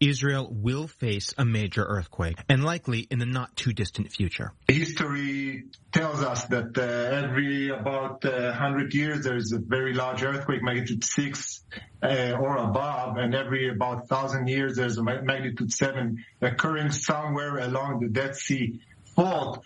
Israel 0.00 0.48
will 0.50 0.86
face 0.86 1.34
a 1.36 1.44
major 1.44 1.84
earthquake, 1.84 2.38
and 2.48 2.64
likely 2.64 3.00
in 3.10 3.18
the 3.18 3.26
not 3.26 3.56
too 3.56 3.72
distant 3.72 4.12
future. 4.12 4.52
History 4.68 5.64
tells 5.92 6.22
us 6.22 6.44
that 6.46 6.76
uh, 6.78 6.82
every 6.82 7.70
about 7.70 8.24
uh, 8.24 8.52
100 8.52 8.94
years 8.94 9.24
there's 9.24 9.52
a 9.52 9.58
very 9.58 9.94
large 9.94 10.22
earthquake, 10.22 10.62
magnitude 10.62 11.04
6 11.04 11.64
uh, 12.02 12.32
or 12.38 12.56
above, 12.56 13.16
and 13.16 13.34
every 13.34 13.70
about 13.70 13.98
1,000 14.10 14.46
years 14.46 14.76
there's 14.76 14.98
a 14.98 15.02
magnitude 15.02 15.72
7 15.72 16.24
occurring 16.40 16.90
somewhere 16.92 17.58
along 17.58 18.00
the 18.00 18.08
Dead 18.08 18.36
Sea 18.36 18.80
fault. 19.16 19.64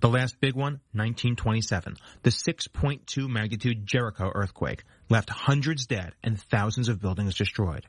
The 0.00 0.08
last 0.08 0.40
big 0.40 0.54
one, 0.54 0.80
1927, 0.92 1.96
the 2.22 2.30
6.2 2.30 3.28
magnitude 3.28 3.86
Jericho 3.86 4.32
earthquake 4.34 4.82
left 5.08 5.30
hundreds 5.30 5.86
dead 5.86 6.14
and 6.22 6.40
thousands 6.40 6.88
of 6.88 7.00
buildings 7.00 7.36
destroyed. 7.36 7.86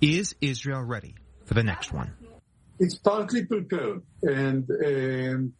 Is 0.00 0.34
Israel 0.40 0.82
ready 0.82 1.14
for 1.44 1.54
the 1.54 1.62
next 1.62 1.92
one? 1.92 2.12
It's 2.78 2.96
partly 2.96 3.44
prepared, 3.46 4.02
and 4.22 4.68
um, 4.70 5.52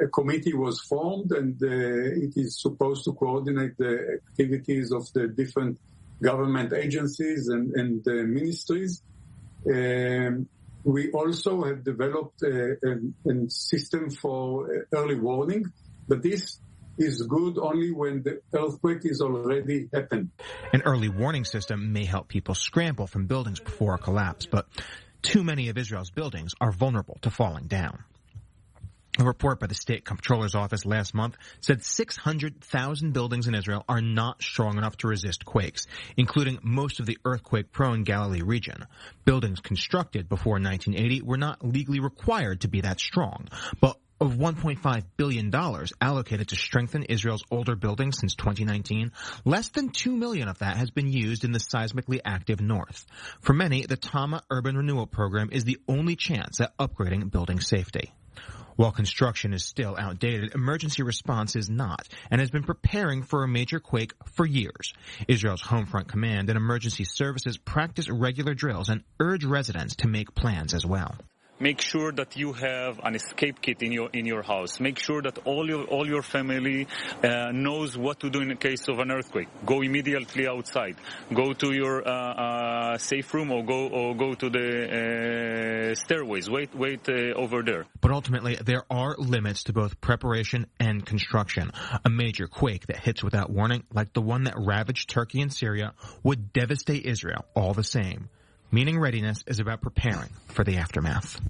a 0.00 0.08
committee 0.08 0.54
was 0.54 0.80
formed, 0.80 1.32
and 1.32 1.60
uh, 1.62 1.66
it 1.66 2.32
is 2.36 2.60
supposed 2.60 3.04
to 3.04 3.12
coordinate 3.12 3.76
the 3.78 4.20
activities 4.30 4.92
of 4.92 5.10
the 5.12 5.28
different 5.28 5.78
government 6.22 6.72
agencies 6.72 7.48
and, 7.48 7.72
and 7.74 8.06
uh, 8.08 8.12
ministries. 8.12 9.02
Um, 9.66 10.48
we 10.84 11.10
also 11.12 11.64
have 11.64 11.82
developed 11.84 12.42
a, 12.42 12.76
a, 12.84 13.30
a, 13.30 13.50
system 13.50 14.10
for 14.10 14.86
early 14.92 15.16
warning, 15.16 15.64
but 16.06 16.22
this 16.22 16.60
is 16.98 17.22
good 17.22 17.58
only 17.58 17.92
when 17.92 18.22
the 18.22 18.40
earthquake 18.52 19.04
is 19.04 19.20
already 19.20 19.88
happened. 19.92 20.30
An 20.72 20.82
early 20.82 21.08
warning 21.08 21.44
system 21.44 21.92
may 21.92 22.04
help 22.04 22.28
people 22.28 22.54
scramble 22.54 23.06
from 23.06 23.26
buildings 23.26 23.60
before 23.60 23.94
a 23.94 23.98
collapse, 23.98 24.46
but 24.46 24.66
too 25.22 25.42
many 25.42 25.68
of 25.68 25.78
Israel's 25.78 26.10
buildings 26.10 26.54
are 26.60 26.72
vulnerable 26.72 27.18
to 27.22 27.30
falling 27.30 27.66
down. 27.66 28.04
A 29.18 29.24
report 29.24 29.60
by 29.60 29.66
the 29.66 29.74
state 29.74 30.04
comptroller's 30.04 30.54
office 30.54 30.84
last 30.84 31.14
month 31.14 31.38
said 31.60 31.82
600,000 31.82 33.12
buildings 33.12 33.48
in 33.48 33.54
Israel 33.54 33.82
are 33.88 34.02
not 34.02 34.42
strong 34.42 34.76
enough 34.76 34.98
to 34.98 35.08
resist 35.08 35.46
quakes, 35.46 35.86
including 36.18 36.58
most 36.62 37.00
of 37.00 37.06
the 37.06 37.16
earthquake-prone 37.24 38.02
Galilee 38.02 38.42
region. 38.42 38.84
Buildings 39.24 39.60
constructed 39.60 40.28
before 40.28 40.60
1980 40.60 41.22
were 41.22 41.38
not 41.38 41.64
legally 41.64 42.00
required 42.00 42.60
to 42.60 42.68
be 42.68 42.82
that 42.82 43.00
strong, 43.00 43.48
but 43.80 43.96
of 44.20 44.34
$1.5 44.34 45.04
billion 45.16 45.54
allocated 46.00 46.48
to 46.48 46.56
strengthen 46.56 47.04
Israel's 47.04 47.44
older 47.50 47.76
buildings 47.76 48.18
since 48.18 48.34
2019, 48.34 49.12
less 49.44 49.68
than 49.68 49.90
2 49.90 50.16
million 50.16 50.48
of 50.48 50.58
that 50.58 50.76
has 50.76 50.90
been 50.90 51.12
used 51.12 51.44
in 51.44 51.52
the 51.52 51.58
seismically 51.58 52.20
active 52.24 52.60
north. 52.60 53.06
For 53.40 53.52
many, 53.52 53.84
the 53.86 53.96
Tama 53.96 54.42
Urban 54.50 54.76
Renewal 54.76 55.06
Program 55.06 55.50
is 55.52 55.64
the 55.64 55.78
only 55.88 56.16
chance 56.16 56.60
at 56.60 56.76
upgrading 56.78 57.30
building 57.30 57.60
safety. 57.60 58.12
While 58.76 58.92
construction 58.92 59.54
is 59.54 59.64
still 59.64 59.96
outdated, 59.98 60.54
emergency 60.54 61.02
response 61.02 61.56
is 61.56 61.70
not, 61.70 62.06
and 62.30 62.40
has 62.42 62.50
been 62.50 62.62
preparing 62.62 63.22
for 63.22 63.42
a 63.42 63.48
major 63.48 63.80
quake 63.80 64.12
for 64.34 64.44
years. 64.44 64.92
Israel's 65.26 65.62
Home 65.62 65.86
Front 65.86 66.08
Command 66.08 66.50
and 66.50 66.58
emergency 66.58 67.04
services 67.04 67.56
practice 67.56 68.10
regular 68.10 68.52
drills 68.52 68.90
and 68.90 69.02
urge 69.18 69.44
residents 69.44 69.96
to 69.96 70.08
make 70.08 70.34
plans 70.34 70.74
as 70.74 70.84
well. 70.84 71.16
Make 71.58 71.80
sure 71.80 72.12
that 72.12 72.36
you 72.36 72.52
have 72.52 73.00
an 73.02 73.14
escape 73.14 73.62
kit 73.62 73.82
in 73.82 73.90
your 73.90 74.10
in 74.12 74.26
your 74.26 74.42
house. 74.42 74.78
Make 74.78 74.98
sure 74.98 75.22
that 75.22 75.38
all 75.46 75.66
your 75.66 75.84
all 75.84 76.06
your 76.06 76.20
family 76.20 76.86
uh, 77.24 77.50
knows 77.50 77.96
what 77.96 78.20
to 78.20 78.28
do 78.28 78.42
in 78.42 78.48
the 78.48 78.56
case 78.56 78.88
of 78.88 78.98
an 78.98 79.10
earthquake. 79.10 79.48
Go 79.64 79.80
immediately 79.80 80.46
outside. 80.46 80.96
Go 81.32 81.54
to 81.54 81.72
your 81.72 82.06
uh, 82.06 82.12
uh, 82.12 82.98
safe 82.98 83.32
room 83.32 83.50
or 83.50 83.64
go 83.64 83.88
or 83.88 84.14
go 84.14 84.34
to 84.34 84.50
the 84.50 85.90
uh, 85.90 85.94
stairways. 85.94 86.50
Wait 86.50 86.74
wait 86.74 87.08
uh, 87.08 87.32
over 87.34 87.62
there. 87.62 87.86
But 88.02 88.10
ultimately, 88.10 88.56
there 88.56 88.84
are 88.90 89.16
limits 89.16 89.64
to 89.64 89.72
both 89.72 89.98
preparation 90.02 90.66
and 90.78 91.06
construction. 91.06 91.70
A 92.04 92.10
major 92.10 92.48
quake 92.48 92.86
that 92.88 92.98
hits 92.98 93.24
without 93.24 93.48
warning, 93.48 93.84
like 93.94 94.12
the 94.12 94.20
one 94.20 94.44
that 94.44 94.54
ravaged 94.58 95.08
Turkey 95.08 95.40
and 95.40 95.50
Syria, 95.52 95.94
would 96.22 96.52
devastate 96.52 97.06
Israel 97.06 97.46
all 97.54 97.72
the 97.72 97.84
same 97.84 98.28
meaning 98.76 98.98
readiness 98.98 99.42
is 99.46 99.58
about 99.58 99.80
preparing 99.80 100.28
for 100.48 100.62
the 100.62 100.76
aftermath. 100.76 101.40